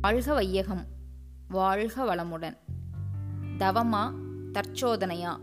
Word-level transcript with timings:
வாழ்க 0.00 0.34
வையகம் 0.34 0.84
வாழ்க 1.48 2.14
வளமுடன். 2.14 2.56
தவமா 3.58 4.12
தற்சோதனையா 4.52 5.36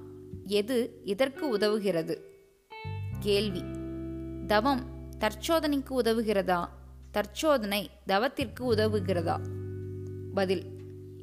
எது 0.46 1.02
இதற்கு 1.04 1.58
உதவுகிறது? 1.58 2.18
கேள்வி. 3.20 3.64
தவம் 4.48 4.86
தற்சோதனைக்கு 5.20 6.02
உதவுகிறதா? 6.02 6.68
தற்சோதனை 7.12 7.90
தவத்திற்கு 8.08 8.60
உதவுகிறதா? 8.60 9.40
பதில். 10.34 10.66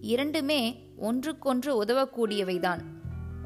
இரண்டுமே 0.00 0.90
ஒன்றுக்கொன்று 0.96 1.84
உதவக்கூடியவைதான். 1.84 2.80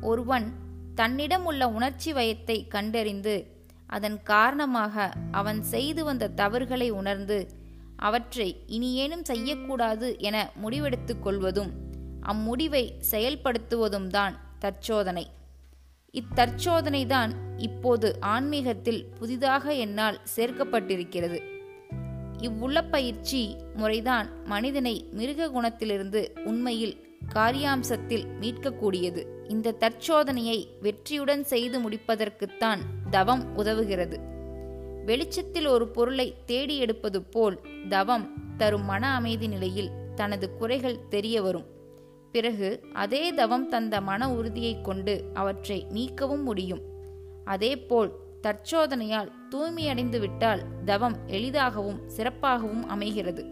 ஒருவன் 0.01 0.53
தன்னிடம் 0.95 1.45
உள்ள 1.45 1.69
உணர்ச்சி 1.69 2.13
வயத்தை 2.13 2.69
கண்டறிந்து 2.69 3.47
அதன் 3.87 4.23
காரணமாக 4.23 5.13
அவன் 5.31 5.63
செய்து 5.63 6.05
வந்த 6.05 6.29
தவறுகளை 6.29 6.91
உணர்ந்து 6.91 7.67
அவற்றை 7.99 8.65
இனியேனும் 8.67 9.25
செய்யக்கூடாது 9.25 10.19
என 10.19 10.51
முடிவெடுத்துக் 10.63 11.23
கொள்வதும் 11.23 11.71
அம்முடிவை 12.23 12.93
செயல்படுத்துவதும் 13.11 14.07
தான் 14.07 14.35
தற்சோதனை. 14.59 15.27
இத்தற்சோதனைதான் 16.15 17.33
இப்போது 17.57 18.17
ஆன்மீகத்தில் 18.21 19.07
புதிதாக 19.19 19.75
என்னால் 19.75 20.21
சேர்க்கப்பட்டிருக்கிறது. 20.37 21.39
இவ்வுளப்பயிற்சி 22.41 23.57
முறைதான் 23.75 24.29
மனிதனை 24.45 25.09
மிருக 25.13 25.49
குணத்திலிருந்து 25.49 26.45
உண்மையில் 26.45 27.05
காரியாம்சத்தில் 27.35 28.27
மீட்கக்கூடியது. 28.41 29.25
இந்த 29.49 29.77
தற்சோதனையை 29.81 30.67
வெற்றியுடன் 30.81 31.45
செய்து 31.45 31.89
முடிப்பதற்குத்தான் 31.89 32.79
தவம் 33.11 33.57
உதவுகிறது. 33.57 34.37
வெளிச்சத்தில் 35.09 35.67
ஒரு 35.67 35.89
பொருளை 35.89 36.35
தேடி 36.47 36.79
எடுப்பது 36.79 37.23
போல் 37.23 37.61
தவம் 37.89 38.27
தரும் 38.57 38.85
மன 38.85 39.15
அமைதி 39.15 39.47
நிலையில் 39.47 39.91
தனது 40.15 40.57
குறைகள் 40.57 41.09
தெரிய 41.09 41.43
வரும். 41.43 41.67
பிறகு 42.33 42.69
அதே 42.93 43.35
தவம் 43.35 43.69
தந்த 43.69 44.01
மன 44.01 44.35
உறுதியை 44.35 44.81
கொண்டு 44.81 45.25
அவற்றை 45.35 45.87
நீக்கவும் 45.91 46.43
முடியும். 46.43 46.83
அதேபோல் 47.45 48.11
தற்சோதனையால் 48.43 49.31
தூய்மையடைந்து 49.51 50.19
விட்டால் 50.21 50.63
தவம் 50.85 51.17
எளிதாகவும் 51.27 52.01
சிறப்பாகவும் 52.17 52.83
அமைகிறது. 52.87 53.45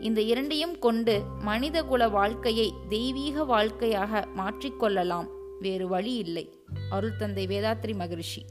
இந்த 0.00 0.20
இரண்டையும் 0.20 0.78
கொண்டு 0.78 1.22
மனிதகுல 1.40 2.08
வாழ்க்கையை 2.08 2.72
தெய்வீக 2.88 3.44
வாழ்க்கையாக 3.44 4.24
மாற்றிக்கொள்ளலாம் 4.36 5.28
வேறு 5.60 5.88
வழி 5.88 6.14
இல்லை. 6.14 6.52
அருள் 6.90 7.16
தந்தை 7.16 7.46
வேதாத்ரி 7.46 7.94
மகரிஷி. 7.94 8.42